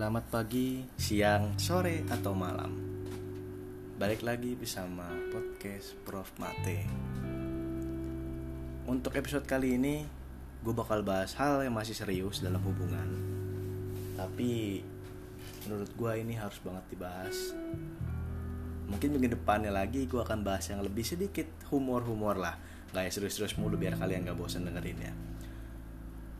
Selamat 0.00 0.32
pagi, 0.32 0.80
siang, 0.96 1.60
sore, 1.60 2.08
atau 2.08 2.32
malam. 2.32 2.72
Balik 4.00 4.24
lagi 4.24 4.56
bersama 4.56 5.04
podcast 5.28 5.92
Prof. 6.08 6.24
Mate. 6.40 6.88
Untuk 8.88 9.12
episode 9.12 9.44
kali 9.44 9.76
ini 9.76 10.08
Gue 10.64 10.72
bakal 10.72 11.04
bahas 11.04 11.36
hal 11.36 11.60
yang 11.60 11.76
masih 11.76 11.92
serius 11.92 12.40
dalam 12.40 12.64
hubungan. 12.64 13.12
Tapi 14.16 14.80
Menurut 15.68 15.92
gue 15.92 16.12
ini 16.16 16.32
harus 16.32 16.56
banget 16.64 16.96
dibahas. 16.96 17.52
Mungkin 18.88 19.12
minggu 19.12 19.36
depannya 19.36 19.68
lagi 19.68 20.08
gue 20.08 20.24
akan 20.24 20.40
bahas 20.40 20.64
yang 20.72 20.80
lebih 20.80 21.04
sedikit 21.04 21.44
humor-humor 21.68 22.40
lah. 22.40 22.56
Gak 22.96 23.04
ya 23.04 23.12
serius-serius 23.12 23.60
mulu 23.60 23.76
biar 23.76 24.00
kalian 24.00 24.24
gak 24.24 24.40
bosan 24.40 24.64
dengerinnya. 24.64 25.12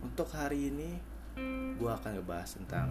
Untuk 0.01 0.33
hari 0.33 0.73
ini 0.73 0.97
gue 1.77 1.91
akan 1.93 2.17
ngebahas 2.17 2.57
tentang 2.57 2.89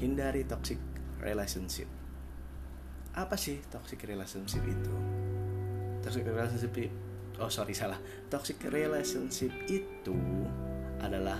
hindari 0.00 0.48
toxic 0.48 0.80
relationship. 1.20 1.84
Apa 3.12 3.36
sih 3.36 3.60
toxic 3.68 4.00
relationship 4.08 4.64
itu? 4.64 4.94
Toxic 6.00 6.24
relationship 6.24 6.72
oh 7.36 7.52
sorry 7.52 7.76
salah. 7.76 8.00
Toxic 8.32 8.56
relationship 8.72 9.52
itu 9.68 10.16
adalah 11.04 11.36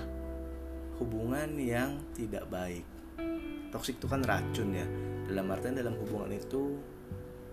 hubungan 1.00 1.56
yang 1.56 1.96
tidak 2.12 2.44
baik. 2.52 2.84
Toxic 3.72 3.96
itu 3.96 4.06
kan 4.06 4.20
racun 4.20 4.76
ya. 4.76 4.86
Dalam 5.24 5.48
artian 5.48 5.80
dalam 5.80 5.96
hubungan 5.96 6.36
itu 6.36 6.76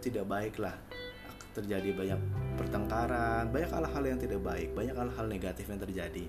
tidak 0.04 0.28
baik 0.28 0.60
lah. 0.60 0.76
Terjadi 1.56 1.96
banyak 1.96 2.20
pertengkaran, 2.60 3.50
banyak 3.50 3.72
hal-hal 3.72 4.04
yang 4.04 4.20
tidak 4.20 4.44
baik, 4.44 4.76
banyak 4.76 4.94
hal-hal 4.94 5.26
negatif 5.26 5.66
yang 5.72 5.82
terjadi 5.82 6.28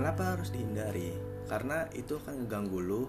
Kenapa 0.00 0.32
harus 0.32 0.48
dihindari? 0.48 1.12
Karena 1.50 1.82
itu 1.98 2.14
akan 2.14 2.46
mengganggu 2.46 2.78
lu 2.78 3.02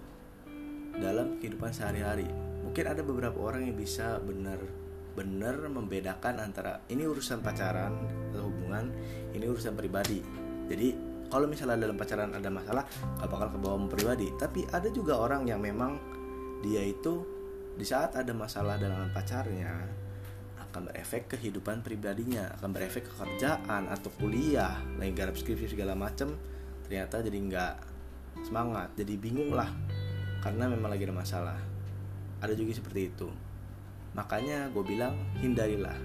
dalam 0.97 1.37
kehidupan 1.37 1.69
sehari-hari. 1.69 2.25
Mungkin 2.65 2.85
ada 2.89 3.05
beberapa 3.05 3.37
orang 3.37 3.69
yang 3.69 3.77
bisa 3.77 4.17
benar-benar 4.17 5.61
membedakan 5.69 6.41
antara 6.41 6.81
ini 6.89 7.05
urusan 7.05 7.45
pacaran 7.45 7.93
atau 8.33 8.49
hubungan, 8.49 8.89
ini 9.37 9.45
urusan 9.45 9.77
pribadi. 9.77 10.25
Jadi 10.65 11.13
kalau 11.29 11.45
misalnya 11.45 11.85
dalam 11.85 12.01
pacaran 12.01 12.33
ada 12.33 12.49
masalah, 12.49 12.83
gak 13.21 13.29
bakal 13.29 13.47
ke 13.53 13.59
bawah 13.61 13.85
pribadi. 13.85 14.33
Tapi 14.33 14.65
ada 14.73 14.89
juga 14.89 15.21
orang 15.21 15.45
yang 15.45 15.61
memang 15.61 16.01
dia 16.65 16.81
itu 16.81 17.21
di 17.77 17.85
saat 17.85 18.17
ada 18.17 18.33
masalah 18.33 18.81
dengan 18.81 19.13
pacarnya 19.13 20.01
akan 20.71 20.89
berefek 20.89 21.29
ke 21.29 21.35
kehidupan 21.37 21.85
pribadinya, 21.85 22.57
akan 22.57 22.73
berefek 22.73 23.05
ke 23.05 23.13
kerjaan 23.21 23.85
atau 23.85 24.09
kuliah, 24.17 24.81
lagi 24.97 25.13
garap 25.13 25.37
skripsi 25.37 25.77
segala 25.77 25.93
macem 25.93 26.33
ternyata 26.91 27.23
jadi 27.23 27.39
nggak 27.39 27.73
semangat. 28.39 28.91
Jadi 28.95 29.19
bingung 29.19 29.51
lah. 29.51 29.67
Karena 30.39 30.71
memang 30.71 30.89
lagi 30.89 31.03
ada 31.05 31.15
masalah. 31.15 31.59
Ada 32.41 32.55
juga 32.55 32.73
seperti 32.73 33.11
itu. 33.11 33.29
Makanya 34.15 34.71
gue 34.71 34.83
bilang 34.83 35.15
hindarilah. 35.39 35.95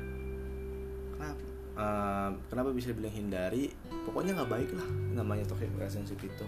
Kenapa? 1.17 1.45
Uh, 1.77 2.31
kenapa 2.49 2.71
bisa 2.73 2.93
bilang 2.93 3.13
hindari? 3.13 3.73
Pokoknya 4.05 4.37
nggak 4.37 4.51
baik 4.51 4.71
lah 4.77 4.89
namanya 5.17 5.45
toxic 5.49 5.73
relationship 5.75 6.21
itu. 6.23 6.47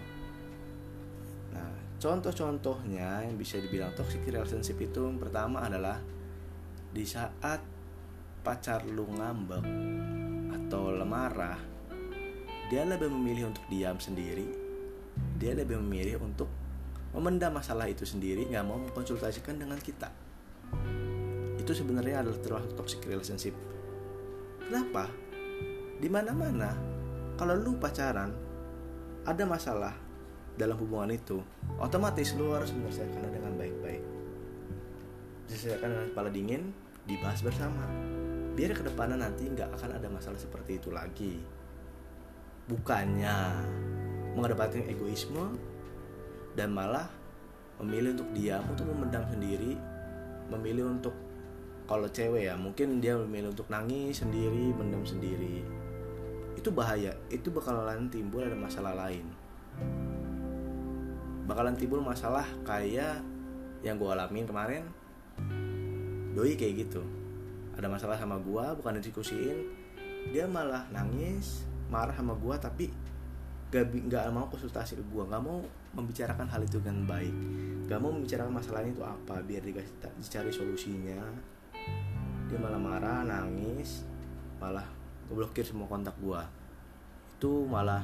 Nah 1.53 1.73
contoh-contohnya 1.99 3.27
yang 3.27 3.35
bisa 3.35 3.59
dibilang 3.59 3.91
toxic 3.93 4.23
relationship 4.23 4.79
itu 4.79 5.03
yang 5.03 5.19
pertama 5.19 5.67
adalah 5.67 5.99
di 6.89 7.03
saat 7.03 7.61
pacar 8.41 8.87
lu 8.87 9.05
ngambek 9.05 9.65
atau 10.55 10.95
lemarah 10.95 11.59
dia 12.71 12.85
lebih 12.85 13.11
memilih 13.11 13.51
untuk 13.51 13.65
diam 13.67 13.99
sendiri 13.99 14.68
dia 15.39 15.55
lebih 15.55 15.79
memilih 15.79 16.19
untuk 16.19 16.51
memendam 17.15 17.55
masalah 17.55 17.89
itu 17.89 18.05
sendiri 18.05 18.45
nggak 18.45 18.65
mau 18.65 18.77
mengkonsultasikan 18.77 19.57
dengan 19.57 19.79
kita. 19.81 20.11
Itu 21.57 21.71
sebenarnya 21.73 22.21
adalah 22.21 22.39
termasuk 22.43 22.71
toxic 22.77 23.01
relationship. 23.07 23.55
Kenapa? 24.61 25.09
Di 25.99 26.07
mana 26.07 26.31
mana 26.35 26.71
kalau 27.39 27.55
lu 27.55 27.79
pacaran 27.79 28.35
ada 29.25 29.43
masalah 29.47 29.95
dalam 30.59 30.75
hubungan 30.75 31.15
itu 31.15 31.39
otomatis 31.79 32.35
lu 32.35 32.51
harus 32.51 32.75
menyelesaikannya 32.75 33.31
dengan 33.31 33.53
baik-baik. 33.55 34.03
Diselesaikan 35.47 35.89
dengan 35.89 36.07
kepala 36.13 36.29
dingin 36.29 36.75
dibahas 37.07 37.41
bersama. 37.41 37.87
Biar 38.53 38.75
ke 38.75 38.83
depannya 38.83 39.17
nanti 39.23 39.47
nggak 39.47 39.71
akan 39.71 39.97
ada 39.97 40.07
masalah 40.11 40.37
seperti 40.37 40.77
itu 40.77 40.91
lagi. 40.91 41.39
Bukannya 42.69 43.37
mengedepankan 44.37 44.85
egoisme 44.89 45.57
dan 46.53 46.73
malah 46.73 47.07
memilih 47.79 48.17
untuk 48.19 48.29
diam 48.35 48.63
untuk 48.67 48.85
memendam 48.91 49.23
sendiri 49.31 49.79
memilih 50.49 50.89
untuk 50.89 51.13
kalau 51.89 52.05
cewek 52.05 52.45
ya 52.45 52.53
mungkin 52.53 53.01
dia 53.01 53.17
memilih 53.17 53.49
untuk 53.49 53.65
nangis 53.69 54.21
sendiri 54.21 54.73
mendam 54.77 55.01
sendiri. 55.01 55.65
Itu 56.53 56.69
bahaya 56.69 57.17
itu 57.33 57.49
bakalan 57.49 58.13
timbul 58.13 58.45
ada 58.45 58.53
masalah 58.53 58.93
lain. 58.93 59.25
Bakalan 61.49 61.73
timbul 61.73 62.05
masalah 62.05 62.45
kayak 62.61 63.25
yang 63.81 63.97
gue 63.97 64.05
alamin 64.05 64.45
kemarin. 64.45 64.85
Doi 66.37 66.53
kayak 66.53 66.85
gitu. 66.85 67.01
Ada 67.73 67.89
masalah 67.89 68.21
sama 68.21 68.37
gue 68.37 68.65
bukan 68.77 69.01
diskusiin 69.01 69.57
dia 70.29 70.45
malah 70.45 70.85
nangis 70.93 71.65
marah 71.89 72.13
sama 72.13 72.37
gue 72.37 72.55
tapi 72.59 72.85
gak 73.69 73.85
nggak 73.93 74.23
mau 74.33 74.49
konsultasi 74.49 74.97
ke 74.97 75.03
gue 75.05 75.23
nggak 75.29 75.43
mau 75.45 75.61
membicarakan 75.93 76.49
hal 76.49 76.61
itu 76.65 76.81
dengan 76.81 77.05
baik. 77.05 77.35
Gak 77.89 77.97
mau 78.01 78.13
membicarakan 78.13 78.53
masalahnya 78.53 78.93
itu 78.93 79.01
apa 79.05 79.41
biar 79.41 79.61
dikasih 79.65 79.93
dicari 80.17 80.51
solusinya. 80.53 81.21
Dia 82.49 82.57
malah 82.57 82.81
marah 82.81 83.21
nangis 83.25 84.05
malah 84.59 84.83
blokir 85.29 85.63
semua 85.63 85.87
kontak 85.87 86.17
gue 86.19 86.41
itu 87.39 87.63
malah 87.71 88.03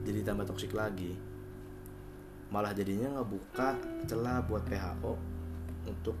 jadi 0.00 0.24
tambah 0.24 0.48
toksik 0.48 0.72
lagi. 0.72 1.12
Malah 2.48 2.72
jadinya 2.72 3.20
ngebuka 3.20 3.76
celah 4.08 4.40
buat 4.48 4.64
PHO 4.64 5.12
untuk 5.84 6.16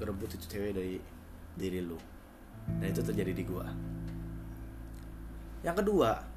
ngerebut 0.00 0.40
itu 0.40 0.44
cewek 0.48 0.72
dari 0.72 0.96
diri 1.60 1.84
lu. 1.84 2.00
Dan 2.80 2.88
itu 2.88 3.04
terjadi 3.04 3.36
di 3.36 3.44
gua. 3.44 3.68
Yang 5.60 5.84
kedua 5.84 6.29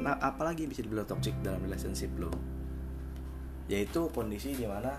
nah, 0.00 0.16
apalagi 0.20 0.64
bisa 0.64 0.80
dibilang 0.80 1.06
toxic 1.06 1.36
dalam 1.44 1.60
relationship 1.64 2.10
lo? 2.16 2.32
Yaitu 3.70 4.08
kondisi 4.10 4.56
di 4.56 4.66
mana 4.66 4.96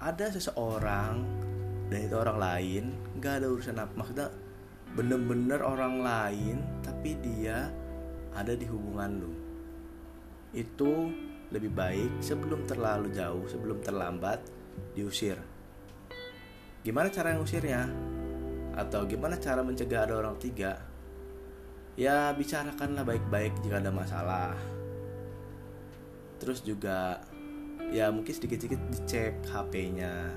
ada 0.00 0.26
seseorang 0.28 1.14
dan 1.86 1.98
itu 2.02 2.16
orang 2.18 2.38
lain 2.38 2.84
nggak 3.16 3.42
ada 3.42 3.46
urusan 3.48 3.78
apa 3.78 3.92
maksudnya 3.94 4.28
bener-bener 4.96 5.60
orang 5.62 6.02
lain 6.02 6.56
tapi 6.82 7.14
dia 7.20 7.68
ada 8.32 8.52
di 8.52 8.64
hubungan 8.68 9.10
lo. 9.20 9.32
Itu 10.56 11.10
lebih 11.52 11.70
baik 11.70 12.22
sebelum 12.24 12.66
terlalu 12.66 13.12
jauh 13.14 13.44
sebelum 13.46 13.78
terlambat 13.84 14.42
diusir. 14.96 15.38
Gimana 16.82 17.10
cara 17.10 17.34
ngusirnya? 17.34 17.86
Atau 18.76 19.08
gimana 19.08 19.40
cara 19.40 19.64
mencegah 19.64 20.04
ada 20.04 20.14
orang 20.20 20.36
tiga 20.36 20.95
ya 21.96 22.36
bicarakanlah 22.36 23.08
baik-baik 23.08 23.56
jika 23.64 23.80
ada 23.80 23.88
masalah. 23.88 24.52
Terus 26.36 26.60
juga 26.60 27.24
ya 27.88 28.12
mungkin 28.12 28.36
sedikit-sedikit 28.36 28.80
dicek 28.92 29.40
HP-nya 29.48 30.36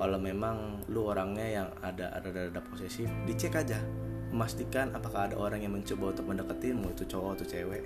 kalau 0.00 0.16
memang 0.16 0.80
lu 0.88 1.04
orangnya 1.12 1.44
yang 1.44 1.68
ada 1.84 2.08
ada 2.16 2.32
ada, 2.32 2.40
ada 2.48 2.60
posesif 2.64 3.06
dicek 3.28 3.52
aja. 3.60 3.76
Memastikan 4.32 4.96
apakah 4.96 5.28
ada 5.28 5.36
orang 5.36 5.60
yang 5.60 5.76
mencoba 5.76 6.16
untuk 6.16 6.24
mendekati 6.24 6.72
mau 6.72 6.88
itu 6.88 7.04
cowok 7.04 7.36
atau 7.36 7.46
cewek. 7.52 7.84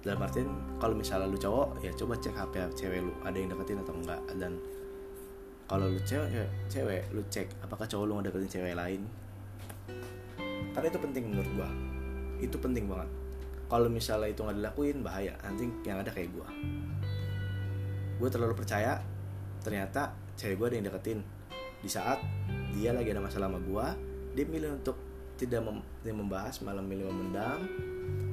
Dalam 0.00 0.24
artian 0.24 0.48
kalau 0.80 0.96
misalnya 0.96 1.28
lu 1.28 1.36
cowok 1.36 1.84
ya 1.84 1.92
coba 1.92 2.16
cek 2.16 2.32
HP 2.32 2.54
cewek 2.72 3.04
lu 3.04 3.12
ada 3.20 3.36
yang 3.36 3.52
deketin 3.52 3.84
atau 3.84 3.92
enggak. 3.92 4.20
Dan 4.40 4.56
kalau 5.68 5.92
lu 5.92 6.00
cewek 6.00 6.32
ya, 6.32 6.48
cewek 6.72 7.04
lu 7.12 7.20
cek 7.28 7.52
apakah 7.60 7.84
cowok 7.84 8.04
lu 8.08 8.12
ngedeketin 8.16 8.48
cewek 8.48 8.72
lain. 8.72 9.04
Karena 10.72 10.88
itu 10.88 10.98
penting 11.04 11.24
menurut 11.28 11.52
gua 11.52 11.68
itu 12.44 12.56
penting 12.60 12.86
banget. 12.86 13.08
Kalau 13.64 13.88
misalnya 13.88 14.28
itu 14.28 14.44
nggak 14.44 14.58
dilakuin 14.60 15.00
bahaya. 15.00 15.34
Nanti 15.40 15.66
yang 15.88 15.98
ada 16.00 16.12
kayak 16.12 16.30
gue 16.30 16.48
gue 18.14 18.28
terlalu 18.30 18.54
percaya 18.54 19.02
ternyata 19.64 20.14
cewek 20.38 20.56
gue 20.60 20.66
ada 20.70 20.76
yang 20.78 20.86
deketin. 20.86 21.20
Di 21.82 21.90
saat 21.90 22.22
dia 22.72 22.94
lagi 22.94 23.10
ada 23.10 23.20
masalah 23.20 23.50
sama 23.50 23.60
gue 23.60 23.86
dia 24.34 24.44
milih 24.50 24.82
untuk 24.82 24.98
tidak 25.34 25.66
mem 25.66 25.82
tidak 26.02 26.16
membahas 26.22 26.54
malah 26.62 26.84
milih 26.84 27.10
memendam. 27.10 27.60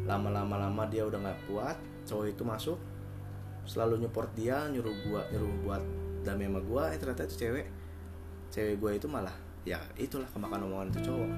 Lama-lama 0.06 0.56
lama 0.68 0.84
dia 0.90 1.08
udah 1.08 1.19
nggak 1.19 1.40
kuat 1.50 1.78
cowok 2.06 2.25
itu 2.34 2.44
masuk 2.46 2.80
selalu 3.62 4.02
nyupport 4.02 4.30
dia 4.34 4.66
nyuruh 4.74 4.96
gue 5.06 5.22
nyuruh 5.38 5.54
buat 5.62 5.84
damai 6.25 6.50
sama 6.50 6.62
gue 6.62 6.84
eh, 6.94 6.98
ternyata 7.00 7.22
itu 7.25 7.36
cewek. 7.48 7.66
Cewek 8.52 8.75
gue 8.78 8.92
itu 9.02 9.08
malah 9.10 9.34
ya 9.66 9.78
itulah 9.98 10.28
kemakan 10.30 10.69
omongan 10.69 10.88
itu 10.94 11.00
cowok. 11.10 11.31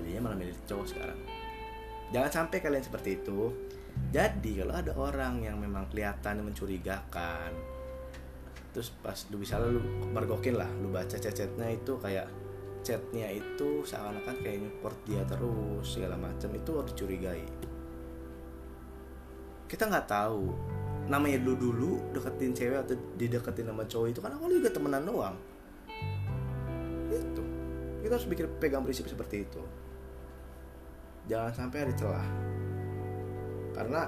Jadinya 0.00 0.20
malah 0.30 0.38
milih 0.38 0.56
cowok 0.64 0.86
sekarang 0.96 1.37
jangan 2.12 2.30
sampai 2.30 2.58
kalian 2.60 2.84
seperti 2.84 3.20
itu. 3.20 3.52
Jadi 4.08 4.62
kalau 4.62 4.74
ada 4.78 4.92
orang 4.94 5.42
yang 5.42 5.58
memang 5.58 5.90
kelihatan 5.90 6.40
mencurigakan 6.40 7.78
terus 8.68 8.94
pas 9.02 9.16
lu 9.32 9.40
bisa 9.40 9.58
lu 9.58 9.80
mergokin 10.12 10.54
lah 10.54 10.68
lu 10.78 10.92
baca 10.92 11.16
chat-chatnya 11.16 11.72
itu 11.72 11.98
kayak 11.98 12.28
chatnya 12.84 13.26
itu 13.32 13.82
seakan-akan 13.82 14.38
kayak 14.38 14.62
nyupport 14.62 14.98
dia 15.02 15.24
terus 15.26 15.82
segala 15.82 16.14
macam 16.14 16.50
itu 16.54 16.70
harus 16.78 16.92
dicurigai. 16.94 17.44
Kita 19.66 19.90
nggak 19.90 20.06
tahu 20.08 20.54
namanya 21.08 21.40
dulu 21.40 21.72
dulu 21.72 21.92
deketin 22.12 22.52
cewek 22.54 22.78
atau 22.86 22.94
dideketin 23.16 23.66
sama 23.66 23.84
cowok 23.88 24.08
itu 24.12 24.20
kan 24.22 24.32
awalnya 24.36 24.56
juga 24.62 24.70
temenan 24.70 25.02
doang. 25.04 25.36
Itu. 27.10 27.42
Kita 28.04 28.12
harus 28.14 28.28
bikin 28.30 28.46
pegang 28.62 28.86
prinsip 28.86 29.10
seperti 29.10 29.42
itu 29.42 29.60
jangan 31.28 31.52
sampai 31.54 31.78
ada 31.86 31.94
celah. 31.94 32.28
Karena 33.76 34.02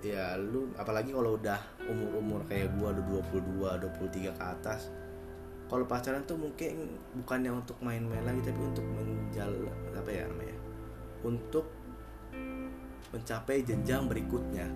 ya 0.00 0.34
lu 0.40 0.72
apalagi 0.80 1.12
kalau 1.12 1.36
udah 1.36 1.60
umur-umur 1.84 2.40
kayak 2.48 2.72
gua 2.80 2.96
udah 2.96 3.04
22, 3.28 4.32
23 4.32 4.32
ke 4.32 4.42
atas 4.42 4.88
kalau 5.70 5.86
pacaran 5.86 6.24
tuh 6.26 6.34
mungkin 6.34 6.98
bukannya 7.14 7.52
untuk 7.54 7.78
main-main 7.78 8.26
lagi 8.26 8.42
tapi 8.42 8.58
untuk 8.58 8.82
menjal 8.90 9.52
apa 9.94 10.10
ya 10.10 10.26
namanya 10.26 10.56
untuk 11.22 11.68
mencapai 13.14 13.62
jenjang 13.62 14.06
berikutnya. 14.10 14.66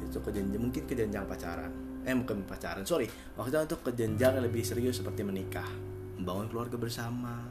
Itu 0.00 0.24
ke 0.24 0.32
jenjang 0.32 0.60
mungkin 0.60 0.88
ke 0.88 0.96
jenjang 0.96 1.28
pacaran. 1.28 1.68
Eh 2.04 2.16
bukan 2.16 2.48
pacaran 2.48 2.80
sorry. 2.88 3.04
Maksudnya 3.36 3.68
untuk 3.68 3.84
ke 3.84 3.92
jenjang 3.92 4.40
yang 4.40 4.44
lebih 4.48 4.64
serius 4.64 5.04
seperti 5.04 5.20
menikah 5.20 5.68
membangun 6.16 6.48
keluarga 6.48 6.76
bersama 6.80 7.44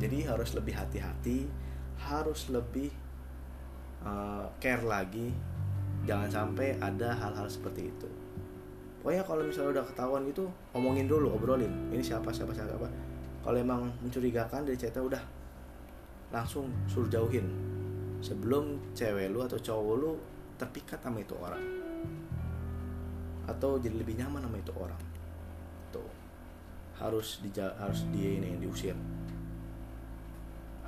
jadi 0.00 0.32
harus 0.32 0.56
lebih 0.56 0.72
hati-hati 0.72 1.44
harus 2.00 2.48
lebih 2.48 2.88
uh, 4.00 4.48
care 4.56 4.80
lagi. 4.80 5.28
Jangan 6.08 6.32
sampai 6.32 6.80
ada 6.80 7.12
hal-hal 7.12 7.44
seperti 7.44 7.92
itu. 7.92 8.08
Pokoknya 9.04 9.24
kalau 9.24 9.44
misalnya 9.44 9.80
udah 9.80 9.84
ketahuan 9.84 10.24
gitu 10.24 10.48
ngomongin 10.72 11.04
dulu 11.04 11.36
obrolin. 11.36 11.92
Ini 11.92 12.00
siapa 12.00 12.32
siapa 12.32 12.56
siapa 12.56 12.88
kalau 13.40 13.56
emang 13.56 13.92
mencurigakan 14.00 14.64
dari 14.64 14.80
cerita 14.80 15.04
udah. 15.04 15.20
Langsung 16.32 16.72
suruh 16.88 17.12
jauhin. 17.12 17.44
Sebelum 18.24 18.92
cewek 18.96 19.32
lu 19.32 19.44
atau 19.44 19.60
cowok 19.60 19.94
lu 19.96 20.12
terpikat 20.56 21.00
sama 21.04 21.20
itu 21.20 21.36
orang. 21.36 21.60
Atau 23.44 23.80
jadi 23.80 23.96
lebih 23.96 24.16
nyaman 24.20 24.44
sama 24.44 24.56
itu 24.56 24.72
orang. 24.76 25.00
Tuh. 25.92 26.12
Harus 26.96 27.44
di 27.44 27.52
harus 27.60 28.08
di 28.12 28.40
ini 28.40 28.56
diusir 28.60 28.96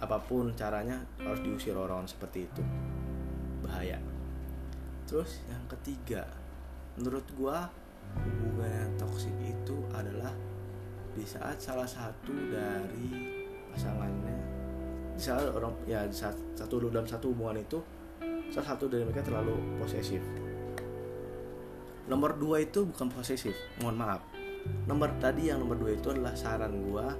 apa 0.02 0.18
pun 0.18 0.50
caranya 0.58 0.98
harus 1.22 1.38
diusir 1.46 1.78
orang, 1.78 2.02
-orang 2.02 2.10
seperti 2.10 2.50
itu. 2.50 2.62
Bahaya. 3.62 4.02
Terus 5.06 5.38
yang 5.46 5.62
ketiga 5.70 6.26
menurut 6.98 7.24
gua 7.38 7.70
hubungan 8.18 8.68
yang 8.68 8.92
toksik 8.98 9.32
itu 9.40 9.76
adalah 9.94 10.34
di 11.12 11.24
saat 11.24 11.56
salah 11.60 11.86
satu 11.86 12.32
dari 12.50 13.38
pasangannya 13.72 14.36
di 15.12 15.20
saat 15.20 15.44
orang 15.52 15.72
ya 15.84 16.04
di 16.08 16.16
saat 16.16 16.36
satu 16.56 16.88
dalam 16.88 17.04
satu 17.04 17.32
hubungan 17.32 17.60
itu 17.60 17.78
salah 18.52 18.76
satu 18.76 18.88
dari 18.88 19.04
mereka 19.04 19.24
terlalu 19.24 19.56
posesif. 19.80 20.20
Nomor 22.08 22.36
dua 22.36 22.60
itu 22.60 22.84
bukan 22.84 23.08
posesif 23.08 23.54
mohon 23.80 23.96
maaf. 23.96 24.20
Nomor 24.88 25.16
tadi 25.20 25.48
yang 25.48 25.62
nomor 25.64 25.80
dua 25.80 25.96
itu 25.96 26.12
adalah 26.12 26.36
saran 26.36 26.72
gua 26.84 27.12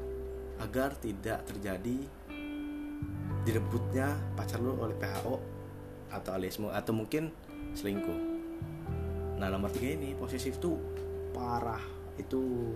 agar 0.60 0.94
tidak 1.00 1.42
terjadi 1.48 2.06
direbutnya 3.42 4.14
pacar 4.38 4.62
lu 4.62 4.78
oleh 4.78 4.94
PHO 4.94 5.36
atau 6.12 6.30
aliasmu 6.36 6.70
atau 6.70 6.92
mungkin 6.94 7.32
selingkuh. 7.74 8.18
Nah 9.40 9.48
nomor 9.50 9.74
tiga 9.74 9.98
ini 9.98 10.14
posesif 10.14 10.62
tuh 10.62 10.78
parah. 11.34 11.82
Itu 12.14 12.74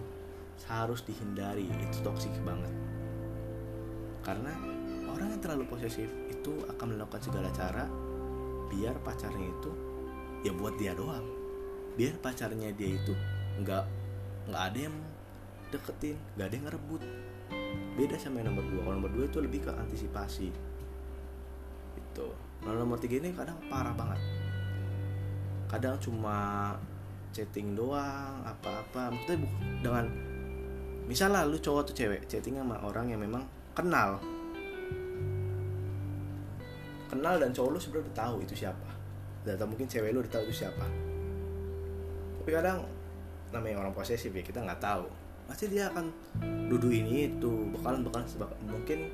harus 0.66 1.06
dihindari. 1.06 1.70
Itu 1.70 2.02
toksik 2.02 2.32
banget. 2.42 2.72
Karena 4.26 4.50
orang 5.12 5.38
yang 5.38 5.40
terlalu 5.44 5.70
posesif 5.70 6.10
itu 6.26 6.52
akan 6.66 6.96
melakukan 6.98 7.22
segala 7.22 7.48
cara 7.54 7.86
biar 8.66 8.98
pacarnya 9.06 9.46
itu 9.46 9.70
ya 10.42 10.50
buat 10.50 10.74
dia 10.80 10.96
doang. 10.98 11.24
Biar 11.94 12.18
pacarnya 12.18 12.74
dia 12.74 12.98
itu 12.98 13.14
nggak 13.62 13.84
nggak 14.50 14.62
ada 14.62 14.78
yang 14.90 14.96
deketin 15.70 16.16
nggak 16.38 16.46
ada 16.46 16.54
yang 16.54 16.66
ngerebut 16.70 17.02
beda 17.96 18.20
sama 18.20 18.44
yang 18.44 18.52
nomor 18.52 18.68
dua. 18.68 18.80
Kalau 18.84 18.96
nomor 19.00 19.10
dua 19.10 19.24
itu 19.24 19.38
lebih 19.40 19.64
ke 19.64 19.72
antisipasi. 19.72 20.52
Itu 21.96 22.26
kalau 22.60 22.76
nomor 22.84 23.00
tiga 23.00 23.18
ini 23.18 23.32
kadang 23.32 23.56
parah 23.72 23.96
banget. 23.96 24.20
Kadang 25.66 25.96
cuma 25.98 26.72
chatting 27.32 27.72
doang 27.72 28.44
apa-apa. 28.44 29.10
Maksudnya 29.10 29.48
dengan 29.80 30.04
misalnya 31.08 31.48
lu 31.48 31.56
cowok 31.56 31.88
atau 31.88 31.94
cewek 31.96 32.28
chatting 32.28 32.60
sama 32.60 32.76
orang 32.84 33.08
yang 33.08 33.18
memang 33.18 33.42
kenal. 33.72 34.20
Kenal 37.08 37.40
dan 37.40 37.50
cowok 37.56 37.70
lu 37.72 37.78
sebenarnya 37.80 38.06
udah 38.12 38.16
tahu 38.16 38.36
itu 38.44 38.54
siapa. 38.54 38.90
Atau 39.48 39.66
mungkin 39.66 39.88
cewek 39.88 40.12
lu 40.12 40.20
udah 40.20 40.32
tahu 40.36 40.44
itu 40.52 40.62
siapa. 40.62 40.86
Tapi 42.44 42.50
kadang 42.52 42.84
namanya 43.50 43.82
orang 43.82 43.94
posesif 43.96 44.30
ya 44.34 44.42
kita 44.44 44.60
nggak 44.60 44.82
tahu 44.82 45.25
pasti 45.46 45.70
dia 45.70 45.88
akan 45.90 46.06
duduk 46.68 46.92
ini 46.92 47.30
itu. 47.30 47.70
Bakalan 47.74 48.06
bakalan 48.06 48.26
mungkin 48.66 49.10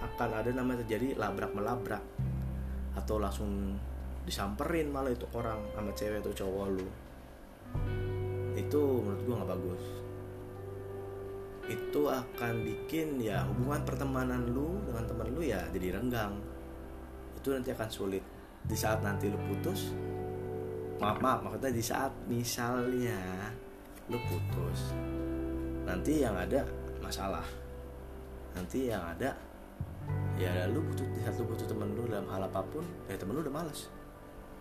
akan 0.00 0.30
ada 0.32 0.50
namanya 0.52 0.82
terjadi 0.84 1.16
labrak 1.16 1.52
melabrak 1.54 2.02
atau 2.98 3.22
langsung 3.22 3.78
disamperin 4.26 4.90
malah 4.90 5.14
itu 5.14 5.24
orang 5.32 5.62
sama 5.72 5.90
cewek 5.94 6.20
atau 6.20 6.32
cowok 6.34 6.66
lu. 6.74 6.88
Itu 8.58 8.82
menurut 9.02 9.22
gua 9.24 9.34
nggak 9.42 9.50
bagus. 9.56 9.84
Itu 11.70 12.10
akan 12.10 12.54
bikin 12.66 13.22
ya 13.22 13.46
hubungan 13.46 13.86
pertemanan 13.86 14.50
lu 14.50 14.82
dengan 14.84 15.06
teman 15.06 15.30
lu 15.30 15.42
ya 15.42 15.62
jadi 15.70 15.98
renggang. 15.98 16.34
Itu 17.38 17.54
nanti 17.54 17.70
akan 17.70 17.88
sulit. 17.88 18.24
Di 18.60 18.76
saat 18.76 19.00
nanti 19.00 19.30
lu 19.30 19.40
putus 19.48 19.94
maaf 21.00 21.16
maaf 21.24 21.40
maksudnya 21.40 21.72
di 21.72 21.80
saat 21.80 22.12
misalnya 22.28 23.16
lu 24.12 24.20
putus 24.28 24.92
nanti 25.84 26.24
yang 26.24 26.36
ada 26.36 26.64
masalah. 27.00 27.44
Nanti 28.56 28.90
yang 28.90 29.02
ada 29.02 29.36
ya 30.40 30.66
lu 30.72 30.80
butuh 30.82 31.06
satu 31.22 31.44
butuh 31.44 31.66
temen 31.68 31.92
lu 31.92 32.08
dalam 32.08 32.26
hal 32.32 32.42
apa 32.48 32.64
pun 32.64 32.82
ya 33.06 33.16
temen 33.16 33.36
lu 33.36 33.42
udah 33.44 33.54
males. 33.54 33.88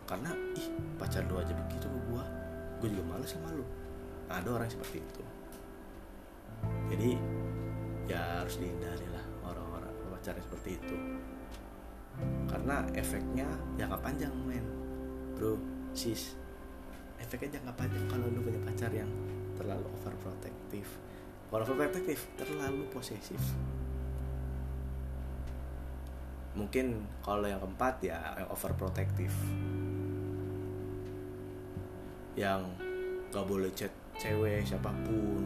Karena 0.05 0.33
ih 0.57 0.67
pacar 0.97 1.25
lu 1.29 1.37
aja 1.37 1.53
begitu 1.53 1.85
ke 1.85 1.99
gua 2.09 2.23
gue 2.79 2.87
juga 2.87 3.03
males 3.11 3.29
sama 3.29 3.51
lu. 3.51 3.65
Nah, 4.31 4.39
ada 4.39 4.49
orang 4.55 4.69
seperti 4.71 5.03
itu. 5.03 5.23
Jadi 6.89 7.11
ya 8.07 8.41
harus 8.41 8.55
dihindari 8.57 9.07
lah 9.11 9.25
orang-orang 9.45 9.93
pacarnya 10.19 10.43
seperti 10.43 10.69
itu. 10.79 10.95
Karena 12.47 12.83
efeknya 12.95 13.47
jangka 13.79 13.97
panjang 13.99 14.33
men. 14.47 14.65
Bro 15.35 15.55
sis 15.95 16.35
efeknya 17.19 17.59
jangka 17.59 17.73
panjang 17.75 18.03
kalau 18.07 18.27
lu 18.31 18.39
punya 18.43 18.59
pacar 18.63 18.91
yang 18.91 19.07
terlalu 19.69 19.85
overprotective. 20.01 20.89
Kalau 21.53 21.61
overprotective 21.61 22.21
terlalu 22.41 22.89
posesif. 22.89 23.37
Mungkin 26.57 27.05
kalau 27.21 27.45
yang 27.45 27.61
keempat 27.61 28.01
ya 28.01 28.17
yang 28.41 28.49
overprotective. 28.49 29.35
Yang 32.33 32.65
gak 33.29 33.45
boleh 33.45 33.69
chat 33.77 33.93
cewek 34.17 34.65
siapa 34.65 34.89
pun. 35.05 35.45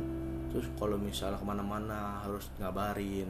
Terus 0.56 0.72
kalau 0.80 0.96
misalnya 0.96 1.36
ke 1.36 1.44
mana-mana 1.44 2.24
harus 2.24 2.48
ngabarin. 2.63 3.27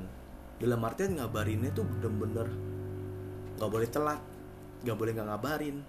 Dalam 0.62 0.86
artian 0.86 1.18
ngabarinnya 1.18 1.74
tuh 1.74 1.90
bener-bener 1.90 2.46
gak 3.58 3.72
boleh 3.74 3.90
telat 3.90 4.22
gak 4.86 4.94
boleh 4.94 5.18
nggak 5.18 5.26
ngabarin. 5.26 5.82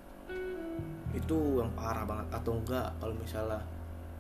Itu 1.13 1.61
yang 1.61 1.77
parah 1.77 2.09
banget. 2.09 2.41
Atau 2.41 2.57
enggak 2.57 2.89
kalau 2.97 3.13
misalnya 3.21 3.61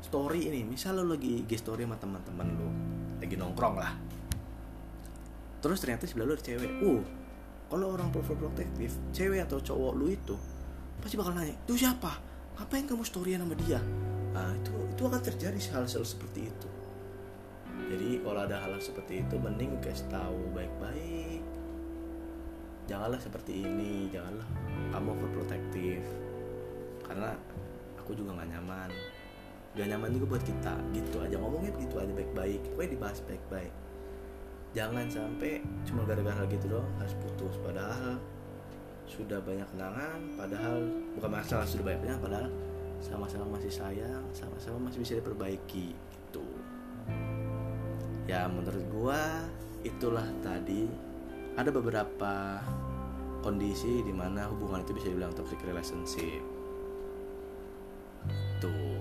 story 0.04 0.52
ini 0.52 0.61
misal 0.68 1.00
lo 1.00 1.16
lagi 1.16 1.40
IG 1.40 1.56
story 1.56 1.88
sama 1.88 1.96
teman-teman 1.96 2.49
lo 2.52 2.68
lagi 3.25 3.34
nongkrong 3.40 3.76
lah. 3.80 3.96
Terus 5.64 5.80
ternyata 5.80 6.04
sebelah 6.04 6.28
lo 6.28 6.34
ada 6.37 6.44
cewek. 6.44 6.73
Uh 6.84 7.02
kalau 7.73 7.96
orang 7.96 8.12
protektif 8.12 8.92
cewek 9.16 9.40
atau 9.49 9.58
cowok 9.58 9.92
lu 9.96 10.12
itu 10.12 10.37
pasti 11.00 11.16
bakal 11.16 11.32
nanya 11.32 11.56
itu 11.56 11.75
siapa? 11.80 12.20
Ngapain 12.61 12.84
kamu 12.87 13.02
storyan 13.02 13.40
sama 13.42 13.56
dia? 13.56 13.80
Nah 14.37 14.52
itu 14.52 14.73
itu 14.92 15.02
akan 15.02 15.20
terjadi 15.25 15.58
hal-hal 15.73 16.04
seperti 16.04 16.52
itu. 16.52 16.68
Jadi 17.90 18.23
kalau 18.23 18.40
ada 18.44 18.62
hal, 18.62 18.76
-hal 18.76 18.82
seperti 18.84 19.25
itu 19.26 19.34
mending 19.40 19.80
guys 19.82 20.04
tahu 20.12 20.38
baik-baik. 20.54 21.42
Janganlah 22.84 23.18
seperti 23.18 23.64
ini 23.64 24.12
janganlah 24.12 24.46
kamu 24.92 25.08
overprotective 25.16 26.06
karena 27.04 27.32
aku 27.99 28.12
juga 28.12 28.37
nggak 28.37 28.49
nyaman 28.52 28.90
gak 29.75 29.87
nyaman 29.90 30.11
juga 30.14 30.38
buat 30.38 30.45
kita. 30.47 30.75
Gitu 30.95 31.16
aja. 31.21 31.37
Ngomongnya 31.38 31.71
gitu 31.78 31.95
aja 31.99 32.12
baik-baik. 32.14 32.61
Pokoknya 32.75 32.90
dibahas 32.95 33.19
baik-baik. 33.26 33.73
Jangan 34.75 35.07
sampai 35.07 35.62
cuma 35.87 36.02
gara-gara 36.02 36.43
gitu 36.50 36.66
doang 36.66 36.90
harus 36.99 37.14
putus. 37.23 37.54
Padahal 37.62 38.19
sudah 39.04 39.37
banyak 39.45 39.69
kenangan 39.76 40.21
padahal 40.33 40.81
bukan 41.12 41.31
masalah 41.37 41.69
sudah 41.69 41.85
banyak 41.93 42.00
kenangan 42.00 42.23
padahal 42.25 42.49
sama-sama 43.04 43.45
masih 43.61 43.69
sayang 43.69 44.25
sama-sama 44.33 44.88
masih 44.88 45.04
bisa 45.04 45.14
diperbaiki. 45.21 45.93
Gitu. 45.93 46.47
Ya 48.25 48.49
menurut 48.49 48.85
gua 48.90 49.45
itulah 49.85 50.25
tadi. 50.40 50.88
Ada 51.54 51.71
beberapa 51.71 52.59
kondisi 53.45 54.02
di 54.02 54.11
mana 54.11 54.50
hubungan 54.50 54.83
itu 54.83 54.90
bisa 54.97 55.07
dibilang 55.12 55.31
toxic 55.37 55.62
relationship. 55.62 56.43
Tuh 58.59 58.93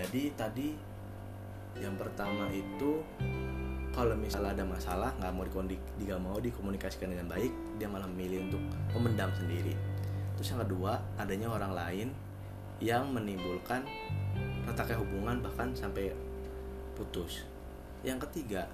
jadi 0.00 0.32
tadi 0.32 0.72
yang 1.76 1.92
pertama 2.00 2.48
itu 2.48 3.04
kalau 3.92 4.16
misalnya 4.16 4.56
ada 4.56 4.64
masalah 4.64 5.12
nggak 5.20 5.32
mau 5.36 5.44
mau 6.16 6.40
dikomunikasikan 6.40 7.12
dengan 7.12 7.28
baik 7.28 7.52
dia 7.76 7.84
malah 7.84 8.08
memilih 8.08 8.48
untuk 8.48 8.62
memendam 8.96 9.28
sendiri. 9.36 9.76
Terus 10.40 10.56
yang 10.56 10.64
kedua 10.64 10.96
adanya 11.20 11.52
orang 11.52 11.76
lain 11.76 12.08
yang 12.80 13.12
menimbulkan 13.12 13.84
retaknya 14.64 14.96
hubungan 15.04 15.44
bahkan 15.44 15.68
sampai 15.76 16.16
putus. 16.96 17.44
Yang 18.00 18.24
ketiga 18.24 18.64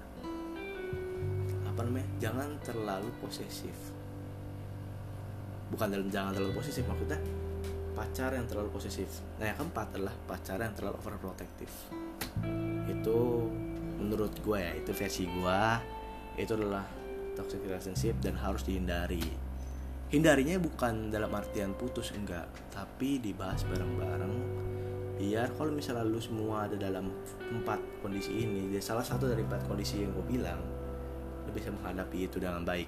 apa 1.67 1.79
namanya? 1.83 2.07
Jangan 2.23 2.55
terlalu 2.63 3.11
posesif. 3.19 3.75
Bukan 5.75 5.91
dalam 5.91 6.07
jangan 6.07 6.31
terlalu 6.31 6.55
posesif 6.55 6.87
maksudnya 6.87 7.19
pacar 7.97 8.29
yang 8.37 8.45
terlalu 8.45 8.69
posesif. 8.77 9.09
Nah 9.41 9.49
yang 9.49 9.57
keempat 9.57 9.97
adalah 9.97 10.13
pacar 10.29 10.61
yang 10.61 10.77
terlalu 10.77 11.01
overprotective. 11.01 11.73
Itu 12.85 13.49
menurut 13.97 14.37
gue 14.45 14.59
ya 14.61 14.77
itu 14.77 14.93
versi 14.93 15.25
gue 15.25 15.61
itu 16.37 16.53
adalah 16.53 16.85
toxic 17.33 17.65
relationship 17.65 18.13
dan 18.21 18.37
harus 18.37 18.61
dihindari. 18.61 19.25
Hindarinya 20.13 20.61
bukan 20.61 21.09
dalam 21.09 21.33
artian 21.33 21.73
putus 21.73 22.13
enggak. 22.13 22.45
Tapi 22.69 23.17
dibahas 23.17 23.65
bareng-bareng. 23.65 24.35
Biar 25.17 25.49
kalau 25.57 25.73
misalnya 25.73 26.05
lu 26.05 26.21
semua 26.21 26.69
ada 26.69 26.77
dalam 26.77 27.09
empat 27.49 27.81
kondisi 28.05 28.45
ini 28.45 28.69
dia 28.69 28.77
salah 28.77 29.01
satu 29.01 29.25
dari 29.25 29.41
empat 29.41 29.65
kondisi 29.65 30.05
yang 30.05 30.13
gue 30.13 30.37
bilang 30.37 30.61
lu 31.49 31.49
bisa 31.49 31.73
menghadapi 31.73 32.29
itu 32.29 32.37
dengan 32.37 32.61
baik. 32.61 32.85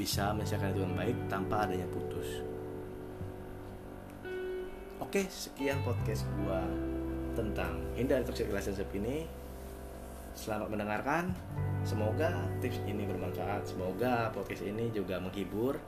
Bisa 0.00 0.32
menyelesaikan 0.32 0.72
itu 0.72 0.80
dengan 0.80 0.96
baik 0.96 1.16
tanpa 1.28 1.68
adanya 1.68 1.84
putus 1.92 2.57
oke 4.98 5.22
sekian 5.30 5.78
podcast 5.86 6.26
gue 6.26 6.60
tentang 7.38 7.78
hindari 7.94 8.26
toxic 8.26 8.50
relationship 8.50 8.90
ini 8.98 9.30
selamat 10.34 10.74
mendengarkan 10.74 11.30
semoga 11.86 12.34
tips 12.58 12.82
ini 12.82 13.06
bermanfaat 13.06 13.62
semoga 13.62 14.34
podcast 14.34 14.66
ini 14.66 14.90
juga 14.90 15.22
menghibur 15.22 15.78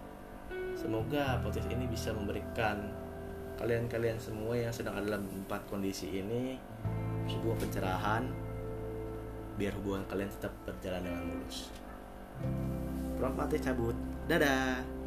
semoga 0.78 1.42
podcast 1.42 1.66
ini 1.70 1.90
bisa 1.90 2.14
memberikan 2.14 2.86
kalian-kalian 3.58 4.16
semua 4.16 4.56
yang 4.56 4.72
sedang 4.72 4.96
ada 4.96 5.14
dalam 5.14 5.26
empat 5.44 5.66
kondisi 5.68 6.08
ini 6.22 6.56
sebuah 7.28 7.56
pencerahan 7.60 8.24
biar 9.60 9.76
hubungan 9.76 10.08
kalian 10.08 10.32
tetap 10.32 10.56
berjalan 10.64 11.04
dengan 11.04 11.24
mulus. 11.28 11.68
Prof 13.20 13.36
Mati 13.36 13.60
cabut. 13.60 13.92
Dadah. 14.24 14.99